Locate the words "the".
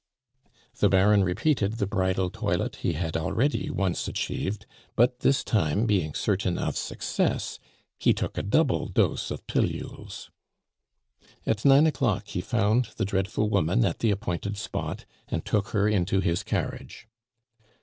0.79-0.89, 1.73-1.85, 12.97-13.05, 13.99-14.09